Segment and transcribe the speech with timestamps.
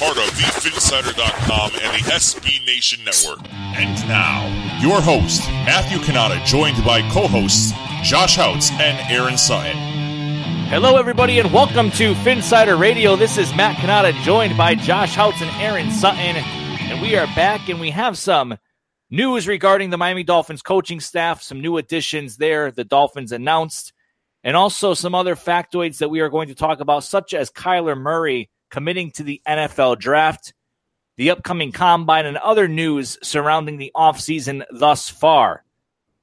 [0.00, 3.46] part of the Phinsider.com and the SB Nation Network.
[3.52, 4.48] And now,
[4.80, 9.76] your host, Matthew Cannata, joined by co-hosts Josh Houtz and Aaron Sutton.
[10.68, 13.14] Hello, everybody, and welcome to Phinsider Radio.
[13.14, 17.68] This is Matt Cannata, joined by Josh Houtz and Aaron Sutton, and we are back,
[17.68, 18.56] and we have some
[19.10, 22.70] news regarding the Miami Dolphins coaching staff, some new additions there.
[22.70, 23.92] The Dolphins announced,
[24.44, 28.00] and also some other factoids that we are going to talk about, such as Kyler
[28.00, 30.54] Murray committing to the NFL draft,
[31.16, 35.64] the upcoming combine, and other news surrounding the offseason thus far.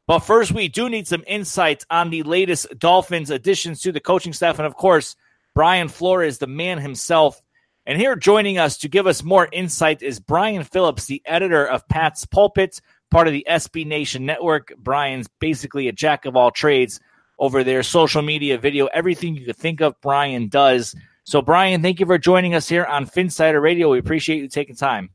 [0.07, 4.31] But first, we do need some insights on the latest Dolphins additions to the coaching
[4.31, 4.57] staff.
[4.57, 5.17] And of course,
[5.53, 7.41] Brian Flores, the man himself.
[7.85, 11.87] And here joining us to give us more insight is Brian Phillips, the editor of
[11.87, 12.79] Pat's Pulpit,
[13.11, 14.73] part of the SB Nation Network.
[14.77, 16.99] Brian's basically a jack of all trades
[17.39, 20.95] over there, social media, video, everything you could think of, Brian does.
[21.27, 23.91] So, Brian, thank you for joining us here on Phinsider Radio.
[23.91, 25.09] We appreciate you taking time.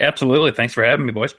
[0.00, 0.50] Absolutely.
[0.50, 1.36] Thanks for having me, boys.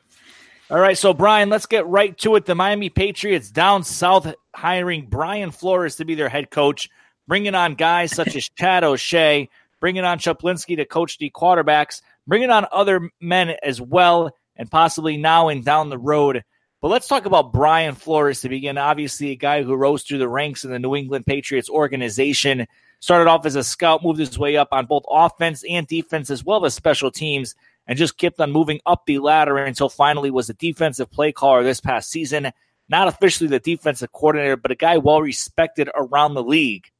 [0.72, 2.46] All right, so Brian, let's get right to it.
[2.46, 6.90] The Miami Patriots down south hiring Brian Flores to be their head coach,
[7.28, 9.50] bringing on guys such as Chad O'Shea,
[9.81, 15.17] bringing on Schuplinski to coach the quarterbacks, bringing on other men as well, and possibly
[15.17, 16.46] now and down the road.
[16.81, 18.78] But let's talk about Brian Flores to begin.
[18.78, 22.67] Obviously, a guy who rose through the ranks in the New England Patriots organization,
[23.00, 26.44] started off as a scout, moved his way up on both offense and defense, as
[26.44, 27.56] well as special teams
[27.88, 31.63] and just kept on moving up the ladder until finally was a defensive play caller
[31.63, 32.52] this past season.
[32.90, 36.91] Not officially the defensive coordinator, but a guy well respected around the league.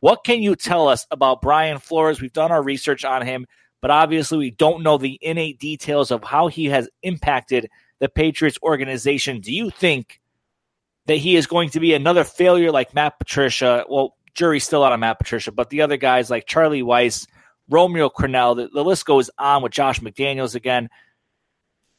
[0.00, 2.20] What can you tell us about Brian Flores?
[2.20, 3.46] We've done our research on him,
[3.82, 7.68] but obviously we don't know the innate details of how he has impacted
[8.00, 9.40] the Patriots organization.
[9.40, 10.20] Do you think
[11.06, 13.84] that he is going to be another failure like Matt Patricia?
[13.88, 17.26] Well, jury's still out on Matt Patricia, but the other guys like Charlie Weis,
[17.68, 20.88] Romeo Crennel, The, the list goes on with Josh McDaniels again.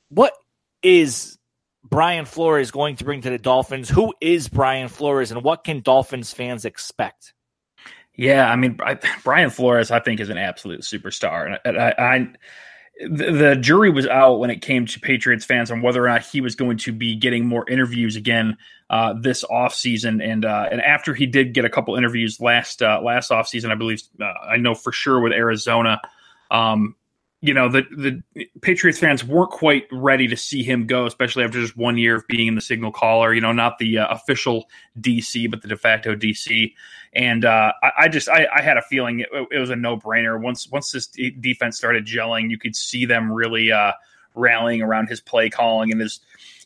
[0.09, 0.33] What
[0.81, 1.37] is
[1.83, 3.89] Brian Flores going to bring to the Dolphins?
[3.89, 7.33] Who is Brian Flores, and what can Dolphins fans expect?
[8.15, 8.77] Yeah, I mean,
[9.23, 12.27] Brian Flores, I think, is an absolute superstar, and I, I,
[13.09, 16.23] the, the jury was out when it came to Patriots fans on whether or not
[16.23, 18.57] he was going to be getting more interviews again
[18.91, 20.23] uh, this offseason.
[20.23, 23.75] And uh, and after he did get a couple interviews last uh, last offseason, I
[23.75, 25.99] believe uh, I know for sure with Arizona.
[26.51, 26.95] Um,
[27.43, 31.59] you know the the Patriots fans weren't quite ready to see him go, especially after
[31.59, 33.33] just one year of being in the signal caller.
[33.33, 34.65] You know, not the uh, official
[34.99, 36.73] DC, but the de facto DC.
[37.13, 39.97] And uh, I, I, just I, I, had a feeling it, it, was a no
[39.97, 40.39] brainer.
[40.39, 43.93] Once once this defense started gelling, you could see them really uh,
[44.35, 46.19] rallying around his play calling and his,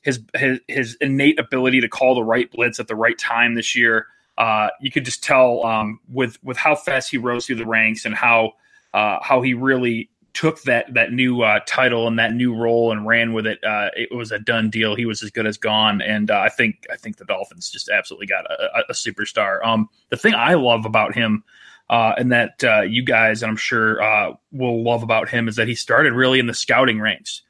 [0.06, 3.76] his his his innate ability to call the right blitz at the right time this
[3.76, 4.08] year.
[4.38, 8.06] Uh, you could just tell um, with with how fast he rose through the ranks
[8.06, 8.54] and how
[8.94, 13.08] uh, how he really took that that new uh, title and that new role and
[13.08, 14.94] ran with it, uh, it was a done deal.
[14.94, 17.90] He was as good as gone, and uh, I think I think the Dolphins just
[17.90, 19.66] absolutely got a, a superstar.
[19.66, 21.44] Um, the thing I love about him.
[21.88, 25.68] Uh, and that you guys, and I'm sure, uh, will love about him is that
[25.68, 27.44] he started really in the scouting ranks.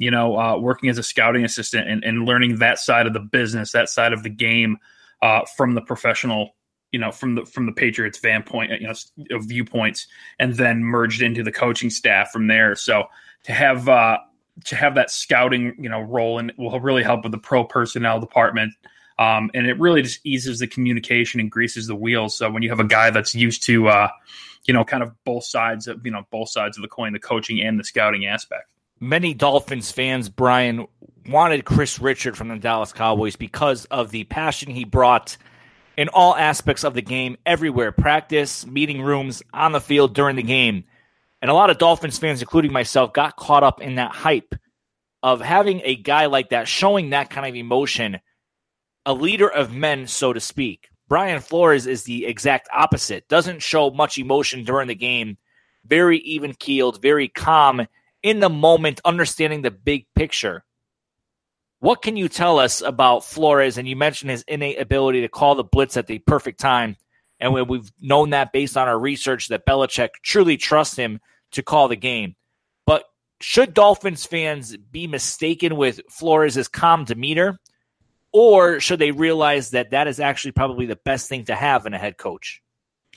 [0.00, 3.72] You know, working as a scouting assistant and, and, learning that side of the business,
[3.72, 4.78] that side of the game
[5.56, 6.54] from the professional
[6.92, 10.06] you know from the from the Patriots vanpoint, you know, viewpoints,
[10.38, 12.74] and then merged into the coaching staff from there.
[12.74, 13.04] So
[13.44, 14.18] to have uh,
[14.66, 18.20] to have that scouting you know role and will really help with the pro personnel
[18.20, 18.74] department.
[19.18, 22.38] Um, and it really just eases the communication and greases the wheels.
[22.38, 24.08] So when you have a guy that's used to, uh,
[24.64, 27.18] you know, kind of both sides of you know both sides of the coin, the
[27.18, 28.72] coaching and the scouting aspect.
[29.02, 30.86] Many Dolphins fans, Brian,
[31.26, 35.38] wanted Kris Richard from the Dallas Cowboys because of the passion he brought
[35.96, 40.42] in all aspects of the game, everywhere practice, meeting rooms, on the field during the
[40.42, 40.84] game.
[41.40, 44.54] And a lot of Dolphins fans, including myself, got caught up in that hype
[45.22, 48.18] of having a guy like that showing that kind of emotion,
[49.06, 50.90] a leader of men, so to speak.
[51.08, 55.38] Brian Flores is the exact opposite, doesn't show much emotion during the game,
[55.86, 57.86] very even keeled, very calm
[58.22, 60.64] in the moment, understanding the big picture.
[61.78, 63.78] What can you tell us about Flores?
[63.78, 66.96] And you mentioned his innate ability to call the blitz at the perfect time.
[67.38, 71.20] And we've known that based on our research that Belichick truly trusts him
[71.52, 72.36] to call the game.
[72.84, 73.04] But
[73.40, 77.58] should Dolphins fans be mistaken with Flores' calm demeanor?
[78.32, 81.94] Or should they realize that that is actually probably the best thing to have in
[81.94, 82.60] a head coach?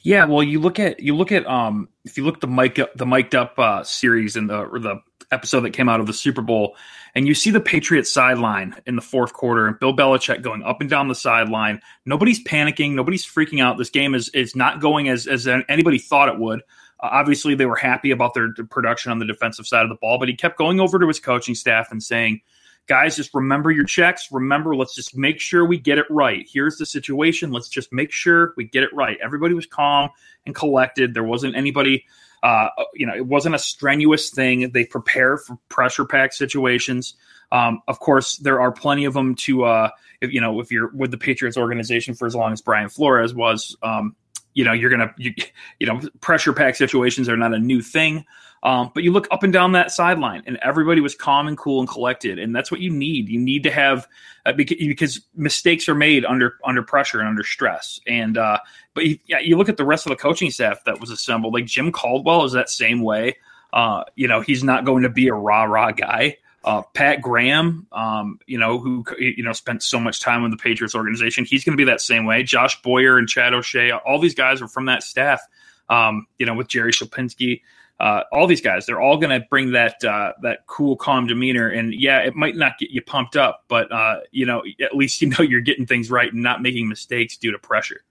[0.04, 2.80] Yeah, well, you look at you look at um if you look at the mic
[2.96, 5.02] the mic'd up uh, series and the or the
[5.32, 6.76] episode that came out of the Super Bowl,
[7.16, 10.82] and you see the Patriots sideline in the fourth quarter, and Bill Belichick going up
[10.82, 11.82] and down the sideline.
[12.06, 13.78] Nobody's panicking, nobody's freaking out.
[13.78, 16.60] This game is is not going as as anybody thought it would.
[17.00, 20.20] Uh, obviously, they were happy about their production on the defensive side of the ball,
[20.20, 22.42] but he kept going over to his coaching staff and saying,
[22.88, 24.30] "Guys, just remember your checks.
[24.32, 26.48] Remember, let's just make sure we get it right.
[26.52, 27.52] Here's the situation.
[27.52, 30.10] Let's just make sure we get it right." Everybody was calm
[30.46, 31.14] and collected.
[31.14, 32.06] There wasn't anybody
[32.44, 34.70] uh, you know, it wasn't a strenuous thing.
[34.72, 37.16] They prepare for pressure pack situations.
[37.54, 39.90] Um, of course, there are plenty of them to, uh,
[40.20, 43.34] if, you know, if you're with the Patriots organization for as long as Brian Flores
[43.34, 44.16] was, um,
[44.54, 45.34] you know, you're gonna, you,
[45.80, 48.26] you know, pressure pack situations are not a new thing.
[48.64, 51.82] Um, but you look up and down that sideline, and everybody was calm and cool
[51.82, 53.28] and collected, and that's what you need.
[53.28, 54.08] You need to have
[54.46, 58.00] uh, because, mistakes are made under under pressure and under stress.
[58.08, 58.60] And uh,
[58.94, 61.54] but you, yeah, you look at the rest of the coaching staff that was assembled.
[61.54, 63.36] Like Jim Caldwell is that same way.
[63.74, 66.38] Uh, you know, he's not going to be a rah rah guy.
[66.64, 70.58] Uh, Pat Graham, um, you know, who you know spent so much time with the
[70.58, 72.44] Patriots organization, he's going to be that same way.
[72.44, 75.42] Josh Boyer and Chad O'Shea, all these guys are from that staff.
[75.90, 77.60] Um, you know, with Jerry Schuplinski
[78.00, 81.70] uh, all these guys, they're all going to bring that uh, that cool, calm demeanor.
[81.70, 85.22] And yeah, it might not get you pumped up, but uh, you know, at least
[85.22, 88.02] you know you're getting things right and not making mistakes due to pressure.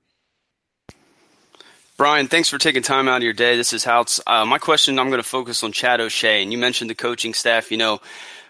[1.98, 3.56] Brian, thanks for taking time out of your day.
[3.56, 4.18] This is Houtz.
[4.26, 7.34] Uh, my question, I'm going to focus on Chad O'Shea, and you mentioned the coaching
[7.34, 7.70] staff.
[7.70, 8.00] You know,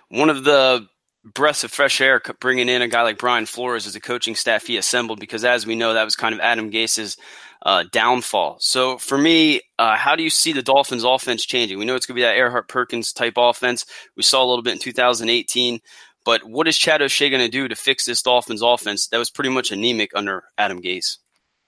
[0.08, 0.87] one of the
[1.25, 4.67] breaths of fresh air bringing in a guy like Brian Flores as a coaching staff
[4.67, 7.17] he assembled because, as we know, that was kind of Adam Gase's
[7.64, 8.56] uh, downfall.
[8.61, 11.79] So for me, uh, how do you see the Dolphins' offense changing?
[11.79, 13.87] We know it's going to be that Erhardt-Perkins type offense.
[14.17, 15.81] We saw a little bit in 2018.
[16.25, 19.31] But what is Chad O'Shea going to do to fix this Dolphins offense that was
[19.31, 21.19] pretty much anemic under Adam Gase?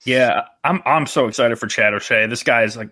[0.05, 2.27] Yeah, I'm I'm so excited for Chad O'Shea.
[2.27, 2.91] This guy is like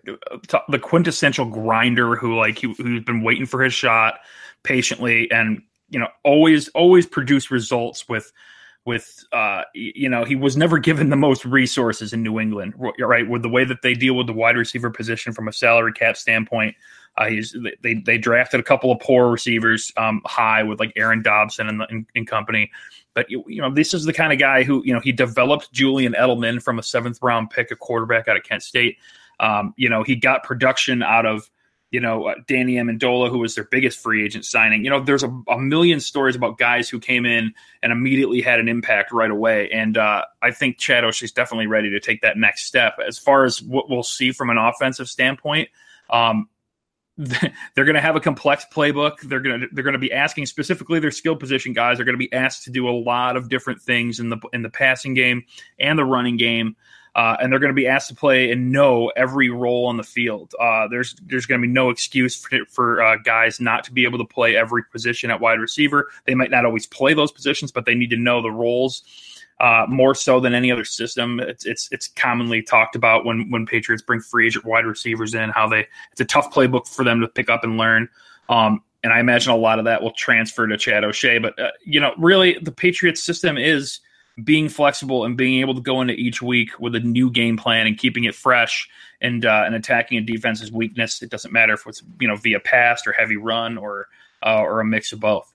[0.68, 4.20] the quintessential grinder who like he, who's been waiting for his shot
[4.62, 8.32] patiently and you know always always produce results with
[8.84, 13.28] with uh, you know he was never given the most resources in New England, right?
[13.28, 16.16] With the way that they deal with the wide receiver position from a salary cap
[16.16, 16.74] standpoint,
[17.16, 21.22] uh, he's they they drafted a couple of poor receivers um, high with like Aaron
[21.22, 22.70] Dobson and, and, and company.
[23.14, 25.72] But you, you, know this is the kind of guy who you know he developed
[25.72, 28.96] Julian Edelman from a seventh round pick, a quarterback out of Kent State.
[29.38, 31.50] Um, you know he got production out of
[31.92, 34.82] you know, uh, Danny Amendola, who was their biggest free agent signing.
[34.82, 38.58] You know, there's a, a, million stories about guys who came in and immediately had
[38.60, 39.70] an impact right away.
[39.70, 42.94] And uh, I think Chad is definitely ready to take that next step.
[43.06, 45.68] As far as what we'll see from an offensive standpoint,
[46.08, 46.48] um,
[47.16, 49.20] they're going to have a complex playbook.
[49.20, 51.98] They're going to they're going to be asking specifically their skill position guys.
[51.98, 54.62] They're going to be asked to do a lot of different things in the in
[54.62, 55.44] the passing game
[55.78, 56.74] and the running game
[57.14, 60.02] uh, and they're going to be asked to play and know every role on the
[60.02, 60.54] field.
[60.58, 64.04] Uh, there's there's going to be no excuse for, for uh, guys not to be
[64.04, 66.08] able to play every position at wide receiver.
[66.26, 69.02] They might not always play those positions, but they need to know the roles.
[69.62, 71.38] uh, more so than any other system.
[71.40, 75.50] It's, it's it's commonly talked about when when Patriots bring free agent wide receivers in,
[75.50, 78.08] how they it's a tough playbook for them to pick up and learn.
[78.48, 81.38] Um, and I imagine a lot of that will transfer to Chad O'Shea.
[81.38, 84.00] But uh, you know, really, the Patriots system is
[84.42, 87.86] being flexible and being able to go into each week with a new game plan
[87.86, 88.88] and keeping it fresh
[89.20, 91.22] and uh, and attacking a defense's weakness.
[91.22, 94.08] It doesn't matter if it's you know via pass or heavy run or
[94.44, 95.52] uh, or a mix of both.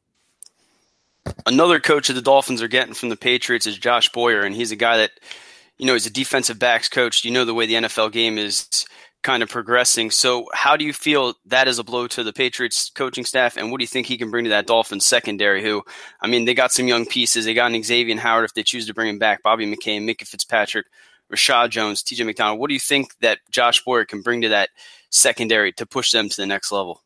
[1.46, 4.72] Another coach that the Dolphins are getting from the Patriots is Josh Boyer, and he's
[4.72, 5.12] a guy that,
[5.78, 7.26] you know, he's a defensive backs coach.
[7.26, 8.86] You know the way the NFL game is
[9.24, 10.12] kind of progressing.
[10.12, 13.72] So, how do you feel that is a blow to the Patriots coaching staff, and
[13.72, 15.64] what do you think he can bring to that Dolphins secondary?
[15.64, 15.84] Who,
[16.22, 17.46] I mean, they got some young pieces.
[17.46, 20.28] They got an Xavier Howard if they choose to bring him back, Bobby McCain, Minkah
[20.28, 20.88] Fitzpatrick,
[21.32, 22.60] Reshad Jones, TJ McDonald.
[22.60, 24.70] What do you think that Josh Boyer can bring to that
[25.10, 27.02] secondary to push them to the next level?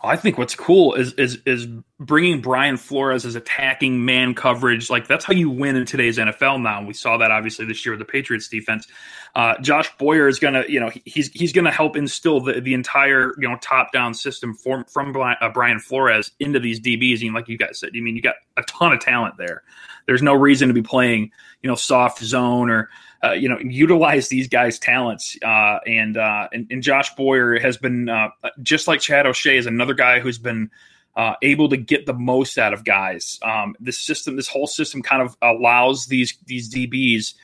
[0.00, 1.66] I think what's cool is is is
[1.98, 4.90] bringing Brian Flores as attacking man coverage.
[4.90, 6.62] Like that's how you win in today's NFL.
[6.62, 8.86] Now we saw that obviously this year with the Patriots defense.
[9.34, 13.32] Uh, Josh Boyer is gonna, you know, he's he's gonna help instill the, the entire
[13.38, 17.22] you know top down system from from uh, Brian Flores into these DBs.
[17.22, 19.62] And like you guys said, I mean, you got a ton of talent there.
[20.06, 21.30] There's no reason to be playing
[21.62, 22.88] you know soft zone or
[23.24, 25.36] uh, you know, utilize these guys' talents.
[25.44, 28.28] Uh, and, uh, and, and Josh Boyer has been uh,
[28.62, 30.70] just like Chad O'Shea is another guy who's been
[31.14, 33.38] uh, able to get the most out of guys.
[33.42, 37.34] Um, this system, this whole system, kind of allows these these DBs.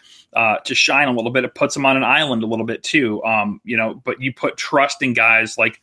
[0.64, 3.22] To shine a little bit, it puts them on an island a little bit too.
[3.24, 5.80] Um, you know, but you put trust in guys like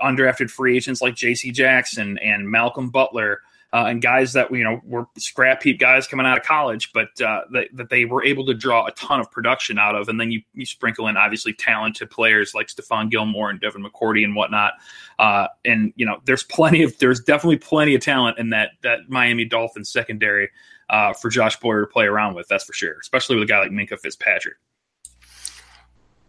[0.00, 1.50] undrafted free agents like J.C.
[1.50, 3.40] Jackson and Malcolm Butler,
[3.72, 7.08] uh, and guys that you know were scrap heap guys coming out of college, but
[7.22, 10.08] uh, that, that they were able to draw a ton of production out of.
[10.08, 14.24] And then you, you sprinkle in obviously talented players like Stephon Gilmore and Devin McCourty
[14.24, 14.74] and whatnot.
[15.18, 19.08] Uh, and you know, there's plenty of there's definitely plenty of talent in that that
[19.08, 20.50] Miami Dolphins secondary
[20.90, 22.48] uh, for Josh Boyer to play around with.
[22.48, 24.56] That's for sure, especially with a guy like Minkah Fitzpatrick.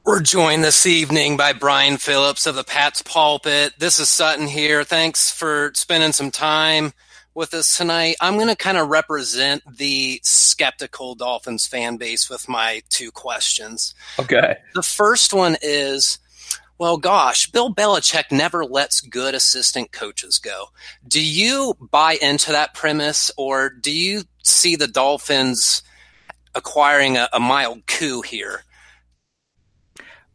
[0.06, 3.74] We're joined this evening by Brian Phillips of the Pat's Pulpit.
[3.80, 4.84] This is Sutton here.
[4.84, 6.94] Thanks for spending some time
[7.36, 8.16] with us tonight.
[8.22, 13.96] I'm going to kind of represent the skeptical Dolphins fan base with my two questions.
[14.20, 14.58] Okay.
[14.74, 16.20] The first one is
[16.80, 20.66] well, gosh, Bill Belichick never lets good assistant coaches go.
[21.08, 25.84] Do you buy into that premise, or do you see the Dolphins
[26.56, 28.64] acquiring a, a mild coup here?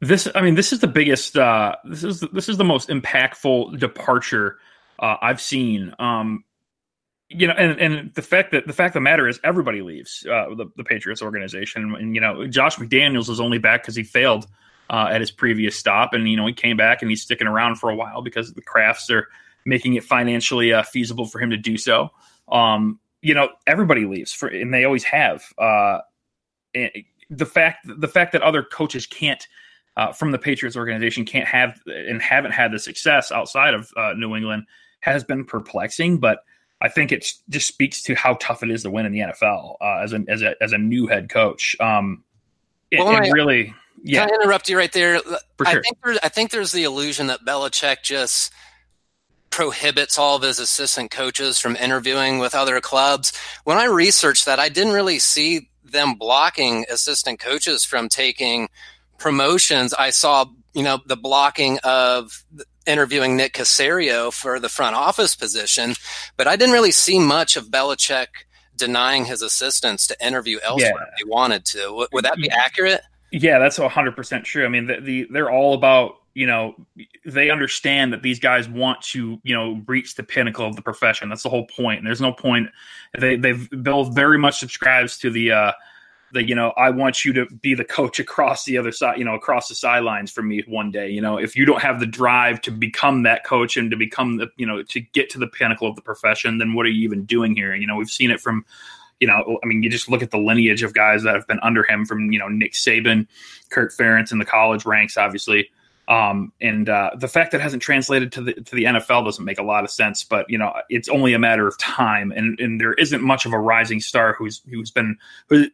[0.01, 1.37] This, I mean, this is the biggest.
[1.37, 4.59] Uh, this is this is the most impactful departure
[5.01, 5.93] uh, I've seen.
[5.99, 6.45] Um,
[7.31, 10.27] you know, and, and the fact that the fact of the matter is everybody leaves
[10.27, 11.95] uh, the, the Patriots organization.
[11.95, 14.47] And, you know, Josh McDaniels is only back because he failed
[14.89, 16.15] uh, at his previous stop.
[16.15, 18.63] And, you know, he came back and he's sticking around for a while because the
[18.63, 19.29] Krafts are
[19.67, 22.11] making it financially uh, feasible for him to do so.
[22.51, 25.45] Um, you know, everybody leaves for, and they always have.
[25.59, 25.99] Uh,
[26.73, 29.47] the fact, the fact that other coaches can't,
[29.99, 34.15] uh, from the Patriots organization can't have and haven't had the success outside of uh,
[34.17, 34.65] New England
[35.01, 36.45] has been perplexing, but
[36.81, 39.77] I think it just speaks to how tough it is to win in the NFL
[39.81, 41.77] uh, as a as a as a new head coach.
[41.81, 42.25] Um,
[42.97, 44.27] well, and, I, really, yeah.
[44.27, 45.21] Can I interrupt you right there?
[45.57, 45.81] For sure.
[45.81, 48.53] I think there's, I think there's the illusion that Belichick just
[49.51, 53.33] prohibits all of his assistant coaches from interviewing with other clubs.
[53.65, 58.69] When I researched that, I didn't really see them blocking assistant coaches from taking
[59.19, 59.95] promotions.
[59.95, 62.45] I saw, you know, the blocking of
[62.89, 65.95] interviewing Nick Caserio for the front office position,
[66.37, 68.27] but I didn't really see much of Belichick
[68.77, 71.13] denying his assistants to interview elsewhere yeah.
[71.13, 72.07] if he wanted to.
[72.13, 73.03] Would that be accurate?
[73.31, 74.65] Yeah, that's 100% true.
[74.65, 76.75] I mean, the, the, they're all about, you know,
[77.27, 81.29] they understand that these guys want to, you know, reach the pinnacle of the profession.
[81.29, 81.99] That's the whole point.
[81.99, 82.69] And there's no point.
[83.19, 85.73] They, they've, Bill very much subscribes to the, uh,
[86.33, 89.25] the you know I want you to be the coach across the other side, you
[89.25, 91.09] know, across the sidelines for me one day.
[91.11, 94.37] You know, if you don't have the drive to become that coach and to become
[94.37, 97.05] the you know to get to the pinnacle of the profession, then what are you
[97.05, 97.75] even doing here?
[97.75, 98.65] You know, we've seen it from
[99.21, 101.59] you know, I mean, you just look at the lineage of guys that have been
[101.61, 103.27] under him from, you know, Nick Saban,
[103.71, 105.69] Kirk Ferentz in the college ranks, obviously,
[106.09, 109.59] um, and uh, the fact that hasn't translated to the to the NFL doesn't make
[109.59, 110.25] a lot of sense.
[110.25, 113.53] But you know, it's only a matter of time, and and there isn't much of
[113.53, 115.19] a rising star who's who's been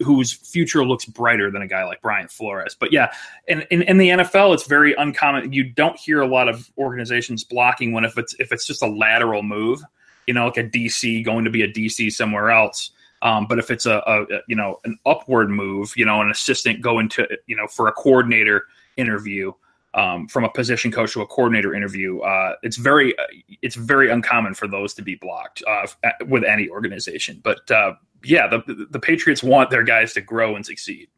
[0.03, 2.76] whose future looks brighter than a guy like Brian Flores.
[2.79, 3.12] But yeah,
[3.47, 5.53] in, in, in the NFL, it's very uncommon.
[5.53, 8.88] You don't hear a lot of organizations blocking when if it's if it's just a
[8.88, 9.83] lateral move,
[10.26, 12.91] you know, like a DC going to be a DC somewhere else.
[13.23, 16.81] Um, but if it's a, a, you know an upward move, you know, an assistant
[16.81, 18.64] going to you know for a coordinator
[18.97, 19.53] interview
[19.94, 22.20] um, from a position coach to a coordinator interview.
[22.20, 23.14] Uh, it's very
[23.62, 25.86] it's very uncommon for those to be blocked uh,
[26.26, 27.40] with any organization.
[27.42, 31.08] But uh, yeah, the the Patriots want their guys to grow and succeed.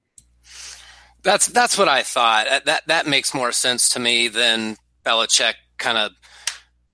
[1.22, 2.64] That's that's what I thought.
[2.66, 6.12] That that makes more sense to me than Belichick kind of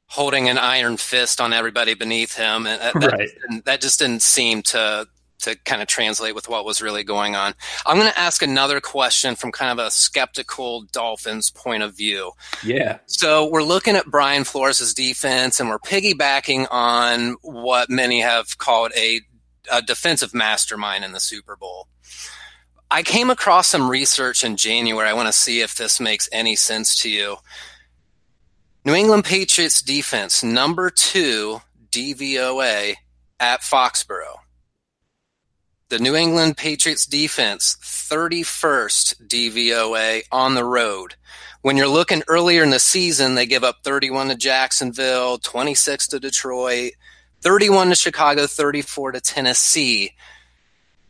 [0.06, 3.30] holding an iron fist on everybody beneath him, and that, right.
[3.48, 5.06] that, that just didn't seem to
[5.42, 7.54] to kind of translate with what was really going on.
[7.87, 12.32] I'm going to ask another question from kind of a skeptical Dolphins point of view.
[12.64, 12.99] Yeah.
[13.06, 18.92] So we're looking at Brian Flores' defense and we're piggybacking on what many have called
[18.96, 19.20] a,
[19.70, 21.88] a defensive mastermind in the Super Bowl.
[22.90, 25.08] I came across some research in January.
[25.08, 27.37] I want to see if this makes any sense to you.
[28.84, 32.96] New England Patriots defense, number two DVOA
[33.40, 34.41] at Foxborough.
[35.92, 41.16] The New England Patriots defense, 31st DVOA on the road.
[41.61, 46.18] When you're looking earlier in the season, they give up 31 to Jacksonville, 26 to
[46.18, 46.92] Detroit,
[47.42, 50.12] 31 to Chicago, 34 to Tennessee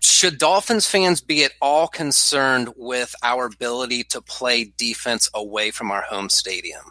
[0.01, 5.93] should Dolphins fans be at all concerned with our ability to play defense away from
[5.93, 6.83] our home stadium?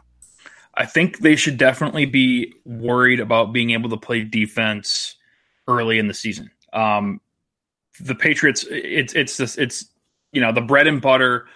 [0.76, 5.18] I think they should definitely be worried about being able to play defense
[5.68, 6.52] early in the season.
[6.72, 7.20] Um,
[8.00, 9.86] the Patriots, it's it's this, it's
[10.32, 11.48] you know the bread and butter,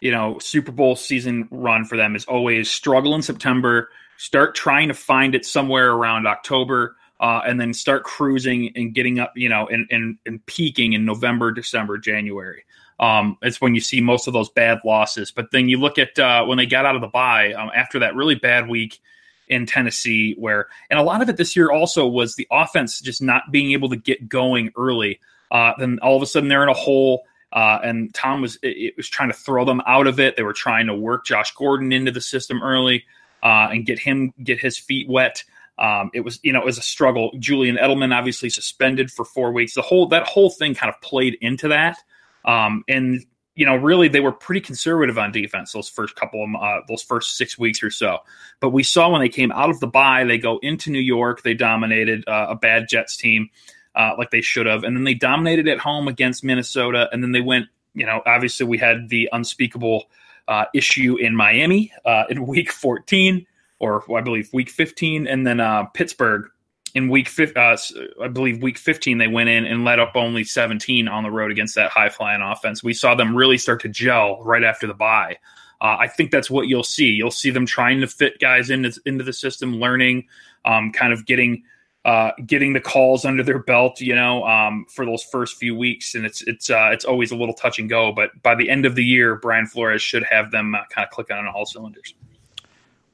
[0.00, 4.88] you know Super Bowl season run for them is always struggle in September, start trying
[4.88, 9.48] to find it somewhere around October uh, and then start cruising and getting up, you
[9.48, 12.64] know, and, and, and peaking in November, December, January.
[13.00, 15.30] Um, it's when you see most of those bad losses.
[15.30, 17.98] But then you look at uh, when they got out of the bye um, after
[18.00, 19.00] that really bad week
[19.48, 23.22] in Tennessee, where, and a lot of it this year also was the offense just
[23.22, 25.20] not being able to get going early.
[25.50, 27.24] Uh, then all of a sudden they're in a hole.
[27.52, 30.36] Uh, and Tom was it, it, was trying to throw them out of it.
[30.36, 33.04] They were trying to work Josh Gordon into the system early
[33.44, 35.44] uh, and get him get his feet wet.
[35.78, 37.30] Um, it was, you know, it was a struggle.
[37.38, 39.74] Julian Edelman obviously suspended for four weeks.
[39.74, 41.98] The whole that whole thing kind of played into that.
[42.44, 43.24] Um, and
[43.56, 47.02] you know, really, they were pretty conservative on defense those first couple of uh, those
[47.02, 48.18] first six weeks or so.
[48.60, 51.42] But we saw when they came out of the bye, they go into New York,
[51.42, 53.50] they dominated uh, a bad Jets team
[53.94, 57.32] uh, like they should have, and then they dominated at home against Minnesota, and then
[57.32, 57.66] they went.
[57.96, 60.06] You know, obviously, we had the unspeakable
[60.48, 63.46] uh, issue in Miami uh, in Week 14
[63.78, 66.48] or I believe week 15, and then uh, Pittsburgh
[66.94, 67.76] in week uh,
[68.22, 71.50] I believe week 15 they went in and let up only 17 on the road
[71.50, 72.82] against that high flying offense.
[72.82, 75.38] We saw them really start to gel right after the bye.
[75.80, 77.08] Uh, I think that's what you'll see.
[77.08, 80.28] You'll see them trying to fit guys into into the system, learning,
[80.64, 81.64] um, kind of getting
[82.04, 86.14] uh, getting the calls under their belt, you know, um, for those first few weeks,
[86.14, 88.12] and it's it's uh, it's always a little touch and go.
[88.12, 91.10] But by the end of the year, Brian Flores should have them uh, kind of
[91.10, 92.14] clicking on all cylinders.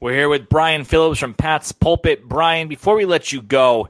[0.01, 2.27] We're here with Brian Phillips from Pat's Pulpit.
[2.27, 3.89] Brian, before we let you go,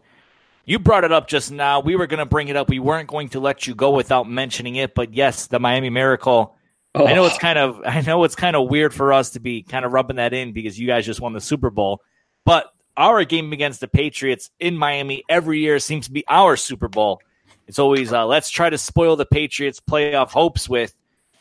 [0.65, 1.79] you brought it up just now.
[1.79, 2.69] We were going to bring it up.
[2.69, 6.55] We weren't going to let you go without mentioning it, but yes, the Miami Miracle.
[6.93, 7.07] Oh.
[7.07, 9.63] I know it's kind of I know it's kind of weird for us to be
[9.63, 12.01] kind of rubbing that in because you guys just won the Super Bowl,
[12.45, 16.87] but our game against the Patriots in Miami every year seems to be our Super
[16.87, 17.21] Bowl.
[17.67, 20.95] It's always uh, let's try to spoil the Patriots' playoff hopes with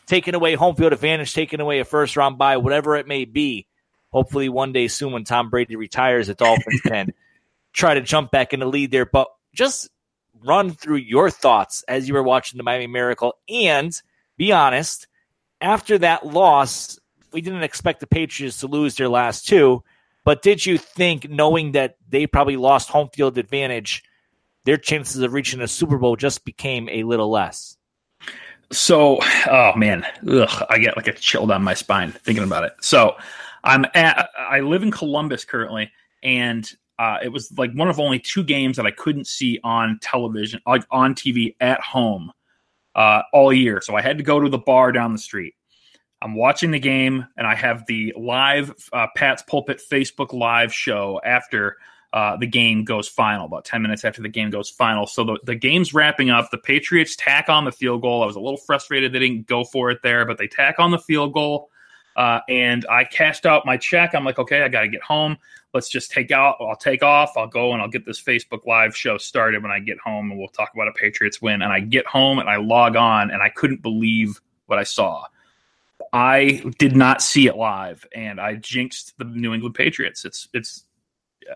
[0.07, 3.67] taking away home field advantage, taking away a first round bye, whatever it may be
[4.11, 7.13] hopefully one day soon when Tom Brady retires, the Dolphins can
[7.73, 9.05] try to jump back in the lead there.
[9.05, 9.89] But just
[10.43, 13.93] run through your thoughts as you were watching the Miami Miracle and
[14.37, 15.07] be honest.
[15.59, 16.99] After that loss,
[17.31, 19.83] we didn't expect the Patriots to lose their last two,
[20.23, 24.03] but did you think, knowing that they probably lost home field advantage,
[24.65, 27.77] their chances of reaching a Super Bowl just became a little less?
[28.71, 32.73] So, oh man, ugh, I get like a chill down my spine thinking about it.
[32.81, 33.15] So,
[33.63, 35.91] I'm at, I live in Columbus currently,
[36.23, 39.99] and uh, it was like one of only two games that I couldn't see on
[40.01, 42.31] television, like on TV at home,
[42.95, 43.81] uh, all year.
[43.81, 45.55] So I had to go to the bar down the street.
[46.21, 51.19] I'm watching the game, and I have the live uh, Pat's Pulpit Facebook Live show
[51.23, 51.77] after
[52.13, 55.07] uh, the game goes final, about 10 minutes after the game goes final.
[55.07, 56.51] So the, the game's wrapping up.
[56.51, 58.21] The Patriots tack on the field goal.
[58.21, 60.91] I was a little frustrated they didn't go for it there, but they tack on
[60.91, 61.69] the field goal.
[62.17, 64.13] Uh, and I cashed out my check.
[64.13, 65.37] I'm like, okay, I got to get home.
[65.73, 66.57] Let's just take out.
[66.59, 67.37] I'll take off.
[67.37, 70.37] I'll go and I'll get this Facebook Live show started when I get home, and
[70.37, 71.61] we'll talk about a Patriots win.
[71.61, 75.25] And I get home and I log on, and I couldn't believe what I saw.
[76.13, 80.25] I did not see it live, and I jinxed the New England Patriots.
[80.25, 80.83] It's it's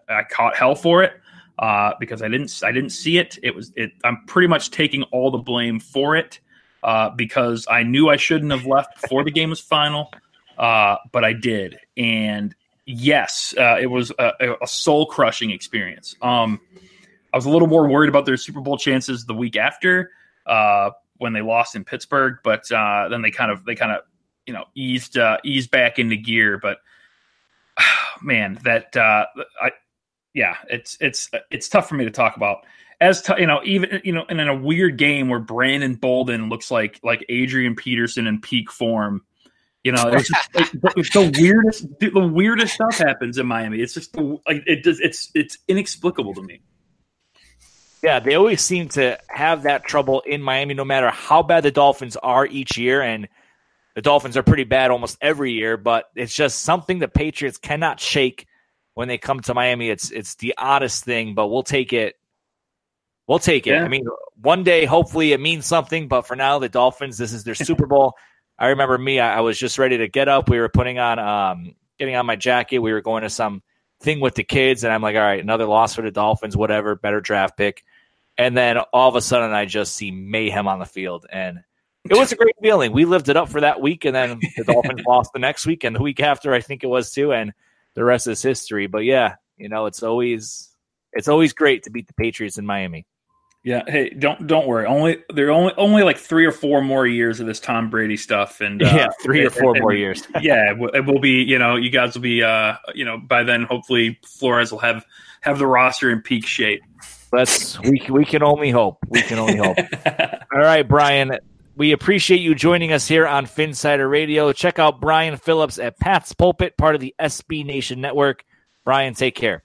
[0.08, 1.14] I caught hell for it
[1.60, 3.38] uh, because I didn't I didn't see it.
[3.44, 3.92] It was it.
[4.04, 6.40] I'm pretty much taking all the blame for it
[6.84, 10.12] uh, because I knew I shouldn't have left before the game was final.
[10.58, 16.16] uh, but I did, and yes, uh, it was a, a soul crushing experience.
[16.22, 16.62] Um,
[17.34, 20.12] I was a little more worried about their Super Bowl chances the week after
[20.46, 24.04] uh, when they lost in Pittsburgh, but uh, then they kind of they kind of
[24.46, 26.58] you know eased uh, eased back into gear.
[26.58, 26.78] But
[28.22, 29.26] man, that uh,
[29.62, 29.72] I
[30.34, 32.66] yeah, it's it's it's tough for me to talk about.
[33.02, 36.50] As t- you know, even you know, and in a weird game where Brandon Bolden
[36.50, 39.22] looks like like Adrian Peterson in peak form
[39.86, 40.50] you know, it's, just,
[40.98, 41.86] it's the weirdest.
[42.00, 43.82] The weirdest stuff happens in Miami.
[43.82, 45.00] It's just like it does.
[45.00, 46.62] It's it's inexplicable to me.
[48.02, 51.72] Yeah, they always seem to have that trouble in Miami, no matter how bad the
[51.72, 53.28] Dolphins are each year, and
[53.96, 55.78] the Dolphins are pretty bad almost every year.
[55.78, 58.46] But it's just something the Patriots cannot shake
[58.94, 59.90] when they come to Miami.
[59.90, 62.16] It's it's the oddest thing, but we'll take it.
[63.28, 63.72] We'll take it.
[63.72, 63.84] Yeah.
[63.84, 64.06] I mean,
[64.40, 66.08] one day, hopefully, it means something.
[66.08, 68.14] But for now, the Dolphins, this is their Super Bowl.
[68.58, 70.50] I remember me, I, I, was just ready to get up.
[70.50, 72.80] We were putting on, um, getting on my jacket.
[72.80, 73.62] We were going to some
[74.00, 76.96] thing with the kids, and I'm like, all right, another loss for the Dolphins, whatever,
[76.96, 77.84] better draft pick.
[78.38, 81.64] And then all of a sudden, I just see mayhem on the field, and
[82.10, 82.92] it was a great feeling.
[82.92, 85.84] We lived it up for that week, and then the Dolphins lost the next week,
[85.84, 87.54] and the week after, I think it was too, and
[87.96, 88.88] the rest is history.
[88.88, 90.70] But yeah, you know, it's always
[91.14, 93.06] it's always great to beat the Patriots in Miami.
[93.64, 93.82] Yeah.
[93.88, 94.86] Hey, don't don't worry.
[94.86, 98.18] Only there are only only like three or four more years of this Tom Brady
[98.18, 100.24] stuff, and uh, yeah, three or four and, more years.
[100.42, 101.42] yeah, it will be.
[101.42, 102.44] You know, you guys will be.
[102.44, 105.04] Uh, you know, by then, hopefully, Flores will have
[105.42, 106.82] have the roster in peak shape.
[107.32, 109.00] Let's we we can only hope.
[109.10, 109.78] We can only hope.
[110.54, 111.36] All right, Brian.
[111.78, 114.54] We appreciate you joining us here on Phinsider Radio.
[114.54, 118.46] Check out Brian Phillips at Pat's Pulpit, part of the SB Nation Network.
[118.86, 119.62] Brian, take care.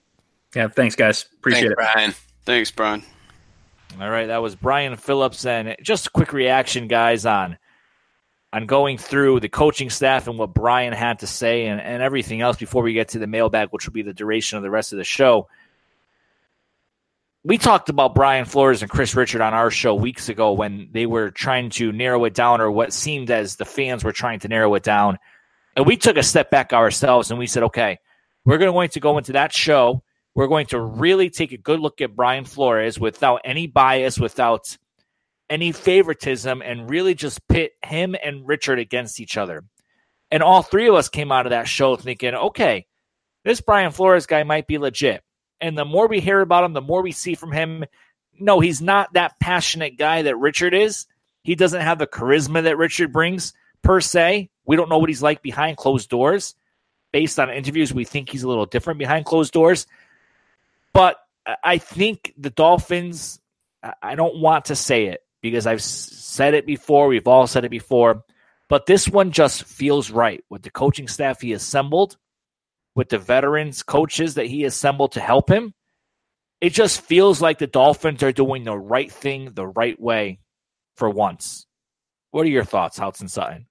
[0.53, 1.27] Yeah, thanks, guys.
[1.39, 2.15] Appreciate thanks, it, Brian.
[2.45, 3.05] Thanks, Brian.
[4.01, 7.59] All right, that was Brian Phillips, and just a quick reaction, guys, on
[8.53, 12.41] on going through the coaching staff and what Brian had to say, and, and everything
[12.41, 14.93] else before we get to the mailbag, which will be the duration of the rest
[14.93, 15.47] of the show.
[17.43, 21.07] We talked about Brian Flores and Kris Richard on our show weeks ago when they
[21.07, 24.49] were trying to narrow it down, or what seemed as the fans were trying to
[24.49, 25.19] narrow it down.
[25.75, 27.99] And we took a step back ourselves and we said, okay,
[28.45, 30.03] we're going to go into that show
[30.35, 34.77] we're going to really take a good look at Brian Flores without any bias, without
[35.49, 39.65] any favoritism, and really just pit him and Richard against each other.
[40.31, 42.87] And all three of us came out of that show thinking, okay,
[43.45, 45.23] this Brian Flores guy might be legit.
[45.61, 47.85] And the more we hear about him, the more we see from him.
[48.39, 51.07] No, he's not that passionate guy that Richard is.
[51.43, 54.51] He doesn't have the charisma that Richard brings per se.
[54.65, 56.55] We don't know what he's like behind closed doors.
[57.13, 59.87] Based on interviews, we think he's a little different behind closed doors.
[60.93, 61.17] But
[61.65, 63.41] I think the Dolphins,
[64.03, 67.09] I don't want to say it because I've said it before.
[67.09, 68.25] We've all said it before.
[68.69, 72.17] But this one just feels right with the coaching staff he assembled,
[72.95, 75.75] with the veterans coaches that he assembled to help him.
[76.61, 80.41] It just feels like the Dolphins are doing the right thing the right way
[80.97, 81.67] for once.
[82.31, 83.67] What are your thoughts, and Sutton?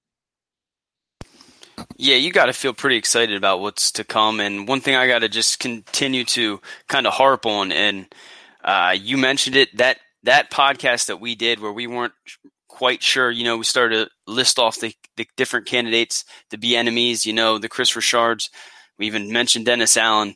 [1.96, 4.40] Yeah, you got to feel pretty excited about what's to come.
[4.40, 8.08] And one thing I got to just continue to kind of harp on, and
[8.64, 12.14] uh, you mentioned it that that podcast that we did where we weren't
[12.68, 13.32] quite sure.
[13.32, 17.26] You know, we started to list off the, the different candidates to be enemies.
[17.26, 18.50] You know, the Kris Richards.
[19.00, 20.36] We even mentioned Dennis Allen.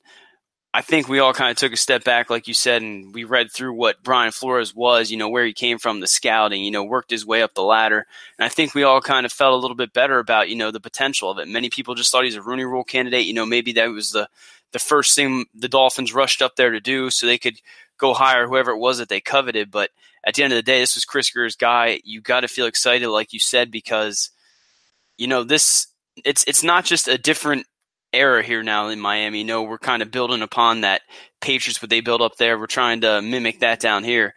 [0.76, 3.26] I think we all kind of took a step back, like you said, and we
[3.26, 6.72] read through what Brian Flores was, you know, where he came from, the scouting, you
[6.72, 8.08] know, worked his way up the ladder.
[8.40, 10.72] And I think we all kind of felt a little bit better about, you know,
[10.72, 11.48] the potential of it.
[11.48, 13.28] Many people just thought he's a Rooney Rule candidate.
[13.28, 14.28] You know, maybe that was the,
[14.72, 17.60] the first thing the Dolphins rushed up there to do so they could
[18.00, 19.70] go hire whoever it was that they coveted.
[19.70, 19.92] But
[20.24, 22.00] at the end of the day, this was Chris Grier's guy.
[22.04, 24.32] You got to feel excited, like you said, because,
[25.20, 25.86] you know, this,
[26.26, 27.68] it's, it's not just a different
[28.14, 29.40] era here now in Miami.
[29.40, 31.02] You know, we're kind of building upon that
[31.42, 32.58] Patriots what they built up there.
[32.58, 34.34] We're trying to mimic that down here.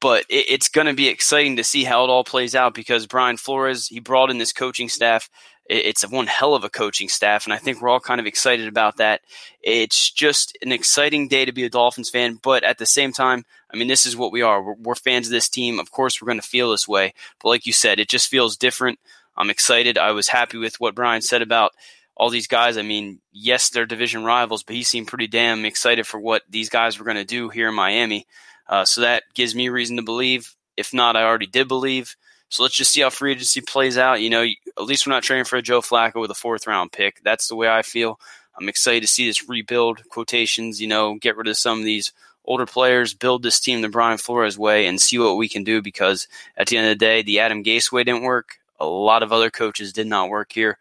[0.00, 3.06] But it, it's going to be exciting to see how it all plays out because
[3.06, 5.28] Brian Flores, he brought in this coaching staff.
[5.68, 8.26] It, it's one hell of a coaching staff, and I think we're all kind of
[8.26, 9.20] excited about that.
[9.60, 13.44] It's just an exciting day to be a Dolphins fan, but at the same time,
[13.72, 14.62] I mean, this is what we are.
[14.62, 15.78] We're, we're fans of this team.
[15.78, 17.12] Of course, we're going to feel this way.
[17.42, 18.98] But like you said, it just feels different.
[19.36, 19.98] I'm excited.
[19.98, 21.72] I was happy with what Brian said about
[22.18, 22.76] all these guys.
[22.76, 26.68] I mean, yes, they're division rivals, but he seemed pretty damn excited for what these
[26.68, 28.26] guys were going to do here in Miami.
[28.68, 30.54] Uh, so that gives me reason to believe.
[30.76, 32.16] If not, I already did believe.
[32.50, 34.20] So let's just see how free agency plays out.
[34.20, 36.92] You know, at least we're not trading for a Joe Flacco with a fourth round
[36.92, 37.22] pick.
[37.22, 38.20] That's the way I feel.
[38.58, 40.80] I'm excited to see this rebuild quotations.
[40.80, 42.12] You know, get rid of some of these
[42.44, 45.80] older players, build this team the Brian Flores way, and see what we can do.
[45.80, 46.26] Because
[46.56, 48.58] at the end of the day, the Adam Gase way didn't work.
[48.80, 50.78] A lot of other coaches did not work here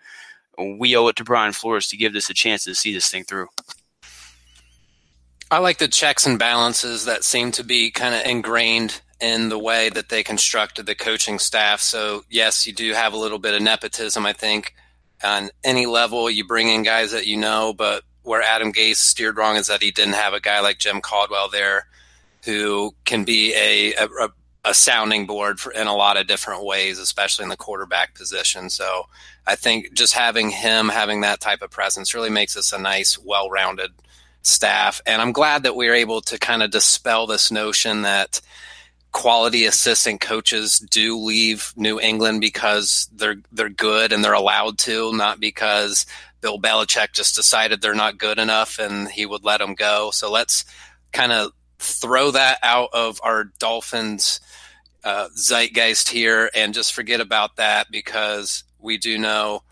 [0.58, 3.24] we owe it to Brian Flores to give this a chance to see this thing
[3.24, 3.48] through.
[5.50, 9.60] I like the checks and balances that seem to be kind of ingrained in the
[9.60, 11.80] way that they constructed the coaching staff.
[11.80, 14.74] So, yes, you do have a little bit of nepotism, I think.
[15.24, 19.38] On any level, you bring in guys that you know, but where Adam Gase steered
[19.38, 21.88] wrong is that he didn't have a guy like Jim Caldwell there
[22.44, 24.30] who can be a, a, a
[24.74, 28.70] sounding board for, in a lot of different ways, especially in the quarterback position.
[28.70, 29.08] So
[29.46, 33.18] I think just having him having that type of presence really makes us a nice,
[33.18, 33.92] well rounded
[34.42, 35.02] staff.
[35.06, 38.42] And I'm glad that we are able to kind of dispel this notion that
[39.12, 45.14] quality assistant coaches do leave New England because they're they're good and they're allowed to,
[45.14, 46.06] not because
[46.42, 50.12] Bill Belichick just decided they're not good enough and he would let them go.
[50.12, 50.66] So let's
[51.12, 54.40] kind of throw that out of our Dolphins
[55.08, 59.64] uh, zeitgeist here and just forget about that because we do know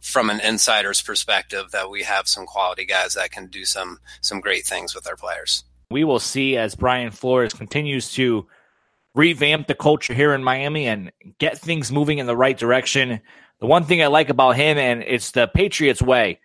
[0.00, 4.38] from an insider's perspective that we have some quality guys that can do some some
[4.38, 5.64] great things with our players.
[5.90, 8.46] We will see as Brian Flores continues to
[9.16, 13.20] revamp the culture here in Miami and get things moving in the right direction.
[13.58, 16.38] The one thing I like about him and it's the Patriots way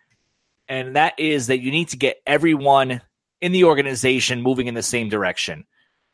[0.67, 3.01] and that is that you need to get everyone
[3.39, 5.65] in the organization moving in the same direction.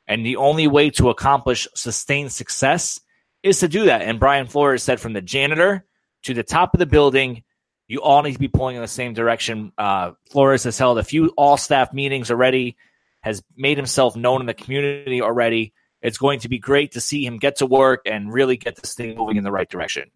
[0.07, 2.99] And the only way to accomplish sustained success
[3.43, 4.01] is to do that.
[4.01, 5.85] And Brian Flores said from the janitor
[6.23, 7.43] to the top of the building,
[7.87, 9.71] you all need to be pulling in the same direction.
[9.77, 12.75] Uh, Flores has held a few all staff meetings already,
[13.21, 15.73] has made himself known in the community already.
[16.01, 18.93] It's going to be great to see him get to work and really get this
[18.93, 20.11] thing moving in the right direction.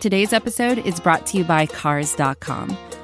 [0.00, 2.76] Today's episode is brought to you by Cars.com.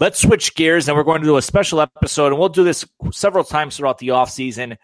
[0.00, 2.84] Let's switch gears and we're going to do a special episode, and we'll do this
[3.10, 4.78] several times throughout the off season.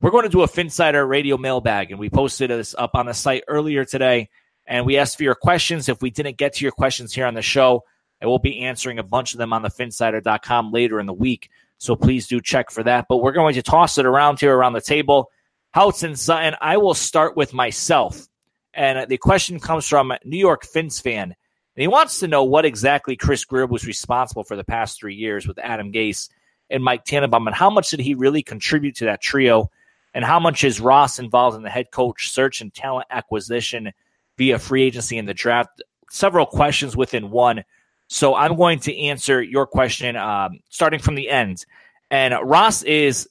[0.00, 3.12] We're going to do a Phinsider radio mailbag, and we posted this up on the
[3.12, 4.30] site earlier today.
[4.66, 5.88] And we asked for your questions.
[5.88, 7.84] If we didn't get to your questions here on the show,
[8.22, 11.50] I will be answering a bunch of them on the phinsider.com later in the week.
[11.78, 13.06] So please do check for that.
[13.08, 15.32] But we're going to toss it around here around the table.
[15.74, 18.28] Houtz and Sutton, I will start with myself.
[18.72, 21.34] And the question comes from New York Fins fan.
[21.76, 25.14] And he wants to know what exactly Chris Grier was responsible for the past three
[25.14, 26.28] years with Adam Gase
[26.68, 29.70] and Mike Tannenbaum, and how much did he really contribute to that trio,
[30.14, 33.92] and how much is Ross involved in the head coach search and talent acquisition
[34.38, 35.82] via free agency and the draft?
[36.10, 37.64] Several questions within one.
[38.08, 41.64] So I'm going to answer your question um, starting from the end.
[42.10, 43.28] And Ross is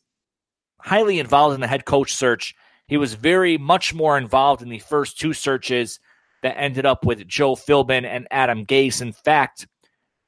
[0.80, 2.56] highly involved in the head coach search.
[2.88, 6.00] He was very much more involved in the first two searches
[6.44, 9.02] that ended up with Joe Philbin and Adam Gase.
[9.02, 9.68] In fact,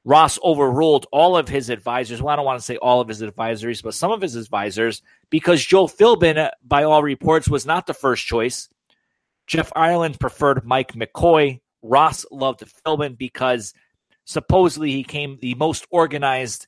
[0.04, 2.20] Ross overruled all of his advisors.
[2.20, 5.02] Well, I don't want to say all of his advisors, but some of his advisors,
[5.30, 8.68] because Joe Philbin, by all reports, was not the first choice.
[9.46, 11.60] Jeff Ireland preferred Mike McCoy.
[11.82, 13.74] Ross loved Philbin because
[14.24, 16.66] supposedly he came the most organized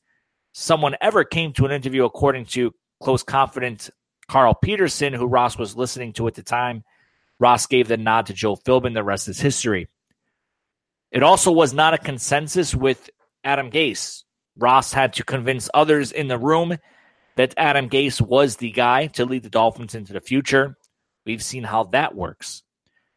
[0.52, 3.90] someone ever came to an interview, according to close confidant
[4.28, 6.84] Carl Peterson, who Ross was listening to at the time.
[7.38, 8.94] Ross gave the nod to Joe Philbin.
[8.94, 9.88] The rest is history.
[11.10, 13.10] It also was not a consensus with
[13.44, 14.24] Adam Gase.
[14.56, 16.76] Ross had to convince others in the room
[17.36, 20.76] that Adam Gase was the guy to lead the Dolphins into the future.
[21.26, 22.62] We've seen how that works.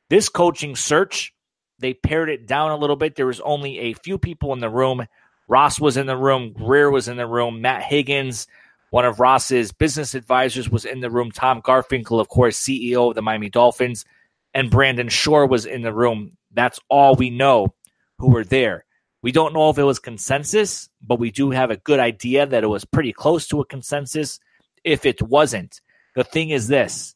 [0.10, 1.34] This coaching search,
[1.80, 3.16] they pared it down a little bit.
[3.16, 5.06] There was only a few people in the room.
[5.48, 8.48] Ross was in the room, Grier was in the room, Matt Higgins,
[8.90, 11.32] one of Ross's business advisors was in the room.
[11.32, 14.06] Tom Garfinkel, of course, CEO of the Miami Dolphins,
[14.54, 16.38] and Brandon Shore was in the room.
[16.52, 17.74] That's all we know
[18.20, 18.86] who were there.
[19.22, 22.64] We don't know if it was consensus, but we do have a good idea that
[22.64, 24.40] it was pretty close to a consensus.
[24.84, 25.82] If it wasn't,
[26.16, 27.16] the thing is this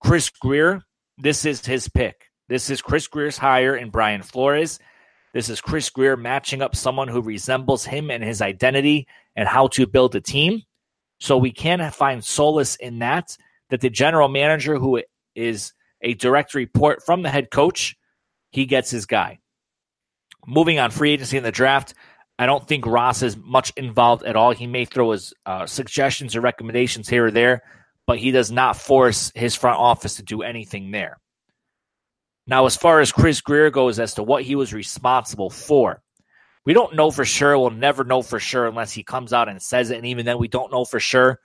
[0.00, 0.82] Chris Grier,
[1.18, 2.30] this is his pick.
[2.48, 4.78] This is Chris Grier's hire in Brian Flores.
[5.32, 9.68] This is Chris Grier matching up someone who resembles him and his identity and how
[9.68, 10.62] to build a team.
[11.20, 13.36] So we can find solace in that,
[13.70, 15.02] that the general manager, who
[15.34, 17.96] is a direct report from the head coach,
[18.50, 19.40] he gets his guy.
[20.46, 21.94] Moving on free agency in the draft,
[22.38, 24.52] I don't think Ross is much involved at all.
[24.52, 27.62] He may throw his uh, suggestions or recommendations here or there,
[28.06, 31.18] but he does not force his front office to do anything there.
[32.46, 36.02] Now, as far as Chris Grier goes as to what he was responsible for,
[36.64, 37.58] we don't know for sure.
[37.58, 39.98] We'll never know for sure unless he comes out and says it.
[39.98, 41.40] And even then, we don't know for sure.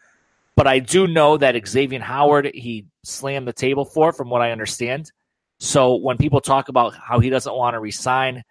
[0.55, 4.51] But I do know that Xavier Howard, he slammed the table for, from what I
[4.51, 5.11] understand.
[5.59, 8.43] So when people talk about how he doesn't want to resign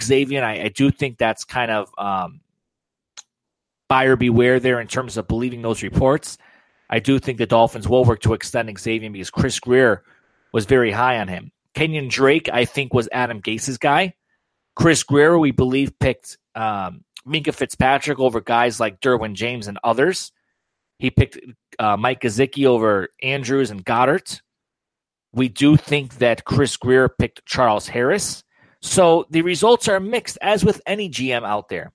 [0.00, 2.40] Xavier, I, I do think that's kind of um,
[3.88, 6.38] buyer beware there in terms of believing those reports.
[6.88, 10.02] I do think the Dolphins will work to extend Xavier because Chris Grier
[10.52, 11.50] was very high on him.
[11.74, 14.14] Kenyon Drake, I think, was Adam Gase's guy.
[14.74, 20.32] Chris Grier, we believe, picked um, Minkah Fitzpatrick over guys like Derwin James and others.
[20.98, 21.38] He picked
[21.78, 24.40] uh, Mike Gesicki over Andrews and Goedert.
[25.32, 28.44] We do think that Chris Grier picked Charles Harris.
[28.80, 31.92] So the results are mixed, as with any GM out there.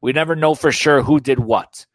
[0.00, 1.86] We never know for sure who did what.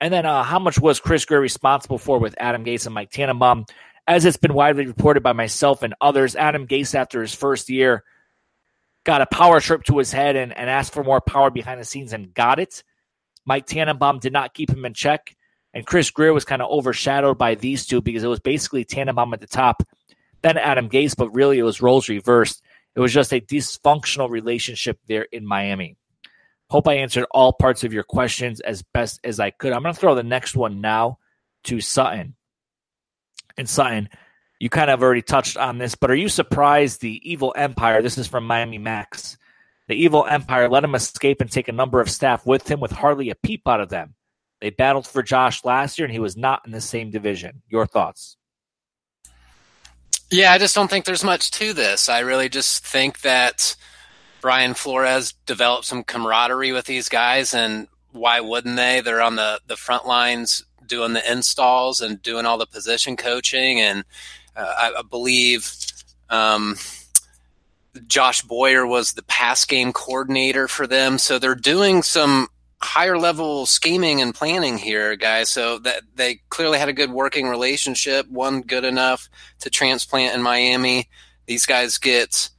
[0.00, 3.10] And then uh, how much was Chris Grier responsible for with Adam Gase and Mike
[3.10, 3.64] Tannenbaum?
[4.06, 8.04] As it's been widely reported by myself and others, Adam Gase, after his first year,
[9.04, 11.84] got a power trip to his head and, and asked for more power behind the
[11.84, 12.82] scenes and got it.
[13.44, 15.36] Mike Tannenbaum did not keep him in check.
[15.72, 19.34] And Chris Grier was kind of overshadowed by these two because it was basically Tannenbaum
[19.34, 19.82] at the top
[20.44, 22.62] then Adam Gase, but really it was roles reversed.
[22.94, 25.96] It was just a dysfunctional relationship there in Miami.
[26.68, 29.72] Hope I answered all parts of your questions as best as I could.
[29.72, 31.18] I'm going to throw the next one now
[31.64, 32.36] to Sutton.
[33.56, 34.10] And Sutton,
[34.64, 38.16] you kind of already touched on this, but are you surprised the evil empire, this
[38.16, 39.36] is from Miami Max,
[39.88, 42.90] the evil empire let him escape and take a number of staff with him with
[42.90, 44.14] hardly a peep out of them?
[44.62, 47.60] They battled for Josh last year and he was not in the same division.
[47.68, 48.38] Your thoughts?
[50.30, 52.08] Yeah, I just don't think there's much to this.
[52.08, 53.76] I really just think that
[54.40, 59.02] Brian Flores developed some camaraderie with these guys, and why wouldn't they?
[59.02, 63.78] They're on the, the front lines doing the installs and doing all the position coaching,
[63.78, 64.04] and
[64.56, 65.74] I, I, believe
[66.30, 66.76] um,
[68.06, 71.18] Josh Boyer was the pass game coordinator for them.
[71.18, 72.48] So they're doing some
[72.80, 75.48] higher level scheming and planning here, guys.
[75.48, 79.28] So that they clearly had a good working relationship, one good enough
[79.60, 81.08] to transplant in Miami.
[81.46, 82.50] These guys get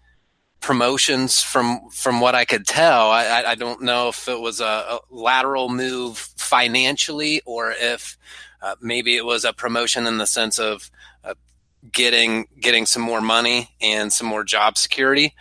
[0.65, 3.11] promotions from from what I could tell.
[3.11, 8.17] I, I don't know if it was a, a lateral move financially or if
[8.63, 10.89] uh, maybe it was a promotion in the sense of
[11.23, 11.35] uh,
[11.91, 15.35] getting getting some more money and some more job security.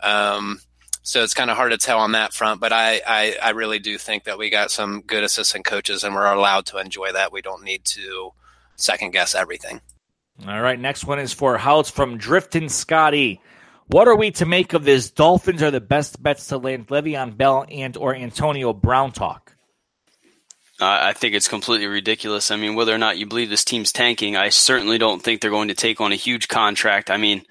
[0.00, 0.60] Um,
[1.02, 3.78] so it's kind of hard to tell on that front, but I, I, I really
[3.78, 7.32] do think that we got some good assistant coaches and we're allowed to enjoy that.
[7.32, 8.30] We don't need to
[8.76, 9.80] second guess everything.
[10.46, 13.40] All right, next one is for Houtz from Drifting Scotty.
[13.88, 15.10] What are we to make of this?
[15.10, 19.56] Dolphins are the best bets to land Le'Veon Bell and or Antonio Brown talk.
[20.80, 22.50] I think it's completely ridiculous.
[22.50, 25.50] I mean, whether or not you believe this team's tanking, I certainly don't think they're
[25.50, 27.10] going to take on a huge contract.
[27.10, 27.42] I mean,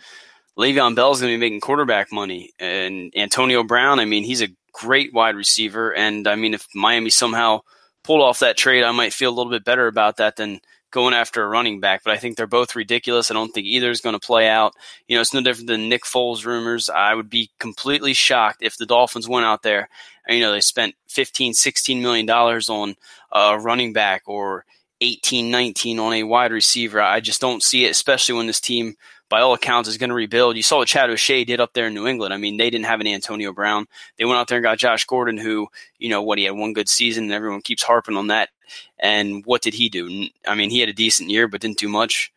[0.58, 4.00] Le'Veon Bell's going to be making quarterback money, and Antonio Brown.
[4.00, 7.62] I mean, he's a great wide receiver, and I mean, if Miami somehow
[8.04, 10.60] pulled off that trade, I might feel a little bit better about that than
[10.92, 12.02] going after a running back.
[12.04, 13.30] But I think they're both ridiculous.
[13.30, 14.74] I don't think either is going to play out.
[15.08, 16.90] You know, it's no different than Nick Foles rumors.
[16.90, 19.90] I would be completely shocked if the Dolphins went out there
[20.28, 22.96] and, you know, they spent 15, 16 million dollars on
[23.32, 24.66] a running back or
[25.02, 27.02] 18, 19 on a wide receiver.
[27.02, 28.96] I just don't see it, especially when this team
[29.30, 30.58] by all accounts, is going to rebuild.
[30.58, 32.34] You saw what Chad O'Shea did up there in New England.
[32.34, 33.86] I mean, they didn't have an Antonio Brown.
[34.18, 35.68] They went out there and got Josh Gordon, who,
[36.00, 38.50] you know, what he had one good season, and everyone keeps harping on that.
[38.98, 40.28] And what did he do?
[40.48, 42.32] I mean, he had a decent year, but didn't do much.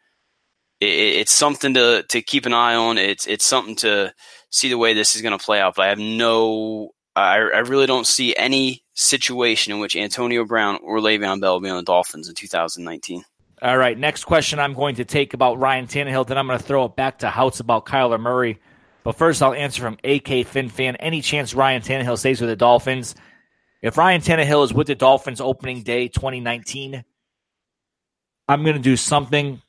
[0.81, 2.99] It, it's something to to keep an eye on.
[2.99, 4.13] It's it's something to
[4.53, 5.75] see the way this is going to play out.
[5.75, 10.79] But I have no, I, I really don't see any situation in which Antonio Brown
[10.83, 13.25] or Le'Veon Bell will be on the Dolphins in 2019.
[13.63, 16.65] All right, next question I'm going to take about Ryan Tannehill, then I'm going to
[16.65, 18.61] throw it back to Houtz about Kyler Murray.
[19.05, 20.97] But first, I'll answer from AK FinFan.
[20.99, 23.15] Any chance Ryan Tannehill stays with the Dolphins?
[23.83, 27.05] If Ryan Tannehill is with the Dolphins opening day 2019,
[28.49, 29.61] I'm going to do something.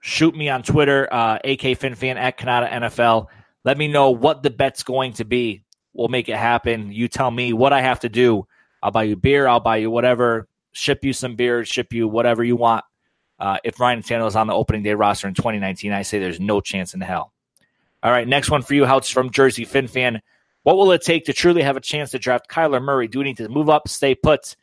[0.00, 3.26] Shoot me on Twitter, uh, AK FinFan at Canada NFL.
[3.64, 5.64] Let me know what the bet's going to be.
[5.92, 6.92] We'll make it happen.
[6.92, 8.46] You tell me what I have to do.
[8.82, 9.48] I'll buy you beer.
[9.48, 10.46] I'll buy you whatever.
[10.70, 11.64] Ship you some beer.
[11.64, 12.84] Ship you whatever you want.
[13.38, 16.38] Uh, if Ryan Tannehill is on the opening day roster in 2019, I say there's
[16.38, 17.32] no chance in hell.
[18.02, 20.20] All right, next one for you, Houtz from Jersey FinFan.
[20.66, 23.06] What will it take to truly have a chance to draft Kyler Murray?
[23.06, 24.56] Do we need to move up, stay put?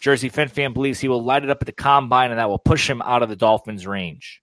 [0.00, 2.88] Jersey FinFan believes he will light it up at the combine, and that will push
[2.88, 4.40] him out of the Dolphins' range.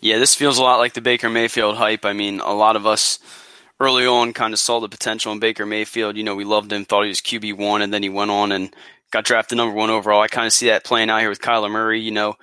[0.00, 2.04] Yeah, this feels a lot like the Baker Mayfield hype.
[2.04, 3.20] I mean, a lot of us
[3.80, 6.18] early on kind of saw the potential in Baker Mayfield.
[6.18, 8.52] You know, we loved him, thought he was QB one, and then he went on
[8.52, 8.76] and
[9.12, 10.20] got drafted number one overall.
[10.20, 12.02] I kind of see that playing out here with Kyler Murray.
[12.02, 12.34] You know,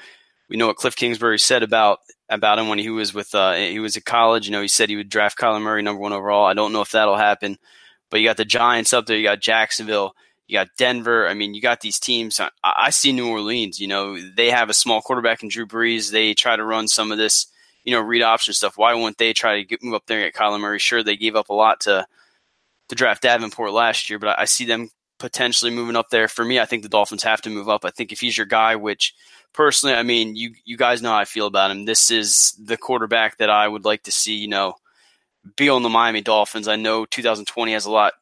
[0.50, 3.80] we know what Cliff Kingsbury said about about him when he was with uh, he
[3.80, 4.46] was at college.
[4.46, 6.46] You know, he said he would draft Kyler Murray number one overall.
[6.46, 7.58] I don't know if that'll happen,
[8.10, 9.18] but you got the Giants up there.
[9.18, 10.16] You got Jacksonville.
[10.48, 11.28] You got Denver.
[11.28, 12.40] I mean, you got these teams.
[12.40, 13.80] I, I see New Orleans.
[13.80, 16.12] You know, they have a small quarterback in Drew Brees.
[16.12, 17.48] They try to run some of this,
[17.84, 18.78] you know, read option stuff.
[18.78, 20.78] Why wouldn't they try to get, move up there and get Kyler Murray?
[20.80, 22.06] Sure, they gave up a lot to
[22.90, 26.28] to draft Davenport last year, but I, I see them potentially moving up there.
[26.28, 27.84] For me, I think the Dolphins have to move up.
[27.84, 29.16] I think if he's your guy, which
[29.56, 31.86] personally, I mean, you you guys know how I feel about him.
[31.86, 34.36] This is the quarterback that I would like to see.
[34.36, 34.76] You know,
[35.56, 36.68] be on the Miami Dolphins.
[36.68, 38.14] I know 2020 has a lot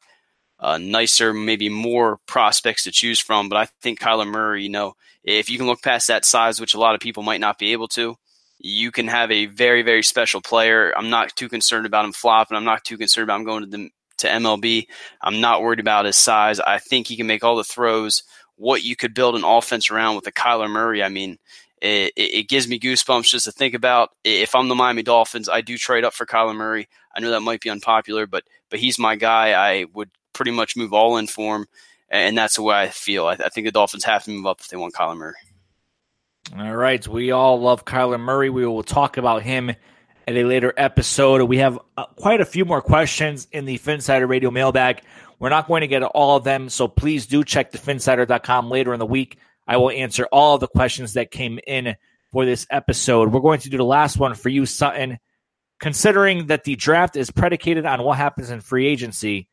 [0.58, 4.62] uh, nicer, maybe more prospects to choose from, but I think Kyler Murray.
[4.62, 7.40] You know, if you can look past that size, which a lot of people might
[7.40, 8.16] not be able to.
[8.58, 10.96] You can have a very, very special player.
[10.96, 12.56] I'm not too concerned about him flopping.
[12.56, 14.86] I'm not too concerned about him going to the to MLB.
[15.20, 16.60] I'm not worried about his size.
[16.60, 18.22] I think he can make all the throws
[18.56, 21.02] what you could build an offense around with a Kyler Murray.
[21.02, 21.38] I mean,
[21.80, 24.10] it, it, gives me goosebumps just to think about.
[24.24, 26.88] If I'm the Miami Dolphins, I do trade up for Kyler Murray.
[27.14, 29.52] I know that might be unpopular, but but he's my guy.
[29.52, 31.66] I would pretty much move all in for him,
[32.08, 33.26] and that's the way I feel.
[33.26, 35.34] I, I think the Dolphins have to move up if they want Kyler Murray.
[36.56, 38.50] All right, we all love Kyler Murray.
[38.50, 39.70] We will talk about him
[40.26, 41.42] at a later episode.
[41.42, 45.02] We have uh, quite a few more questions in the Phinsider Radio mailbag.
[45.38, 48.92] We're not going to get all of them, so please do check the phinsider.com later
[48.92, 49.38] in the week.
[49.66, 51.96] I will answer all the questions that came in
[52.32, 53.32] for this episode.
[53.32, 55.18] We're going to do the last one for you, Sutton.
[55.80, 59.48] Considering that the draft is predicated on what happens in free agency,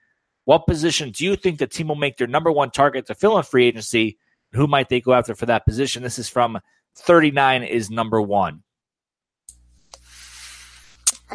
[0.45, 3.37] what position do you think the team will make their number one target to fill
[3.37, 4.17] in free agency?
[4.53, 6.03] Who might they go after for that position?
[6.03, 6.59] This is from
[6.95, 8.63] 39 is number one.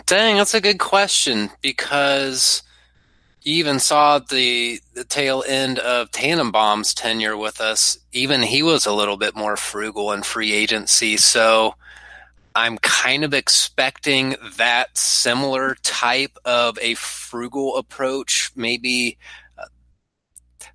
[0.04, 2.62] Dang, that's a good question because
[3.46, 7.96] even saw the the tail end of Tannenbaum's tenure with us.
[8.12, 11.16] Even he was a little bit more frugal in free agency.
[11.16, 11.76] So
[12.56, 18.50] I'm kind of expecting that similar type of a frugal approach.
[18.56, 19.16] Maybe
[19.56, 19.66] uh,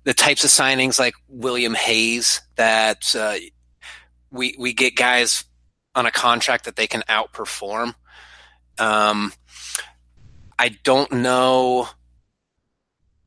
[0.04, 3.34] the types of signings like William Hayes that uh,
[4.30, 5.44] we we get guys
[5.94, 7.94] on a contract that they can outperform.
[8.78, 9.34] Um,
[10.58, 11.88] I don't know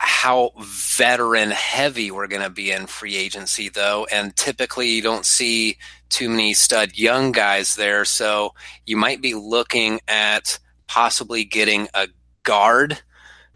[0.05, 4.05] how veteran heavy we're going to be in free agency, though.
[4.11, 5.77] And typically, you don't see
[6.09, 8.05] too many stud young guys there.
[8.05, 8.53] So
[8.85, 12.07] you might be looking at possibly getting a
[12.43, 12.99] guard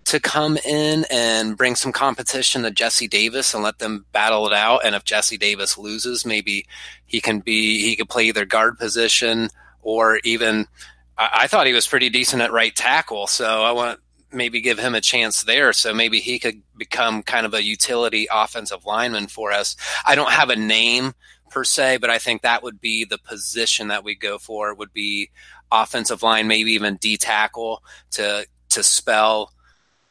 [0.05, 4.53] to come in and bring some competition to Jesse Davis and let them battle it
[4.53, 4.83] out.
[4.83, 6.65] And if Jesse Davis loses, maybe
[7.05, 9.49] he can be he could play either guard position
[9.83, 10.67] or even
[11.15, 13.27] I, thought he was pretty decent at right tackle.
[13.27, 13.99] So I want
[14.31, 15.73] maybe give him a chance there.
[15.73, 19.75] So maybe he could become kind of a utility offensive lineman for us.
[20.05, 21.13] I don't have a name
[21.49, 24.93] per se, but I think that would be the position that we go for would
[24.93, 25.31] be
[25.71, 29.51] offensive line, maybe even D tackle to to spell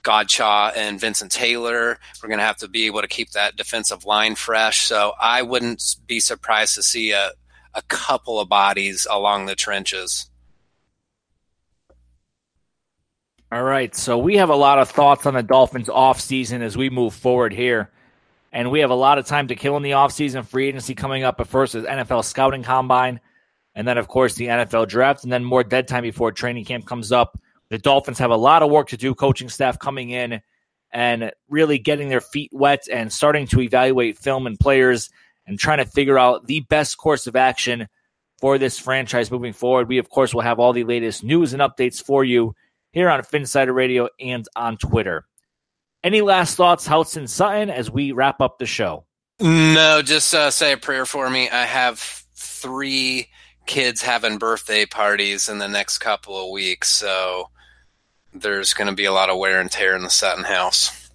[0.03, 1.99] Godchaux and Vincent Taylor.
[2.23, 4.81] We're going to have to be able to keep that defensive line fresh.
[4.81, 7.33] So I wouldn't be surprised to see a,
[7.75, 10.31] a couple of bodies along the trenches.
[13.51, 13.95] All right.
[13.95, 17.55] So we have a lot of thoughts on the Dolphins offseason as we move forward
[17.55, 17.91] here.
[18.53, 20.45] And we have a lot of time to kill in the offseason.
[20.45, 23.21] Free agency coming up, but first is NFL scouting combine.
[23.75, 26.85] And then, of course, the NFL draft, and then more dead time before training camp
[26.85, 27.41] comes up.
[27.71, 30.43] The Dolphins have a lot of work to do, coaching staff coming in
[30.91, 35.11] and really getting their feet wet and starting to evaluate film and players
[35.47, 37.89] and trying to figure out the best course of action
[38.39, 39.89] for this franchise moving forward.
[39.89, 42.55] We, of course, will have all the latest news and updates for you
[42.93, 45.27] here on Phinsider Radio and on Twitter.
[46.05, 49.05] Any last thoughts, Houtz and Sutton, as we wrap up the show?
[49.41, 51.49] No, just uh, say a prayer for me.
[51.49, 51.99] I have
[52.35, 53.29] three
[53.67, 57.51] kids having birthday parties in the next couple of weeks, so
[58.35, 61.11] there's going to be a lot of wear and tear in the Sutton house.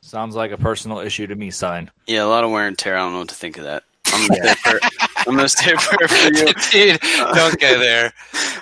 [0.00, 1.90] Sounds like a personal issue to me, Sutton.
[2.06, 2.96] Yeah, a lot of wear and tear.
[2.96, 3.84] I don't know what to think of that.
[4.06, 4.80] I'm gonna, say, a prayer,
[5.26, 6.54] I'm gonna say a prayer for you.
[6.70, 8.12] Dude, don't go there.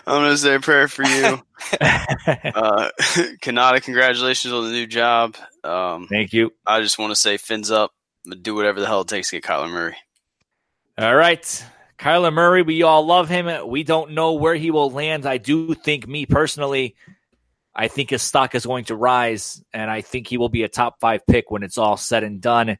[0.07, 1.43] I'm gonna say a prayer for you.
[1.81, 2.91] uh,
[3.41, 5.37] Cannata, congratulations on the new job.
[5.65, 6.53] Um, Thank you.
[6.67, 7.93] I just want to say fins up.
[8.43, 9.97] Do whatever the hell it takes to get Kyler Murray.
[10.99, 11.65] All right.
[11.99, 13.69] Kyler Murray, we all love him.
[13.69, 15.27] We don't know where he will land.
[15.27, 16.95] I do think, me personally,
[17.75, 20.69] I think his stock is going to rise, and I think he will be a
[20.69, 22.79] top five pick when it's all said and done.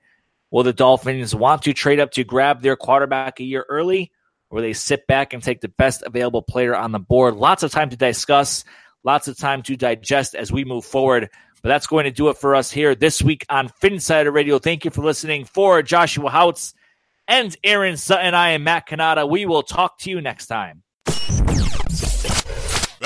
[0.51, 4.13] Will the Dolphins want to trade up to grab their quarterback a year early,
[4.51, 7.37] or they sit back and take the best available player on the board?
[7.37, 8.65] Lots of time to discuss,
[9.05, 11.29] lots of time to digest as we move forward.
[11.63, 14.59] But that's going to do it for us here this week on Phinsider Radio.
[14.59, 15.45] Thank you for listening.
[15.45, 16.73] For Joshua Houtz
[17.27, 18.35] and Aaron Sutton.
[18.35, 19.29] I am Matt Cannata.
[19.29, 20.83] We will talk to you next time.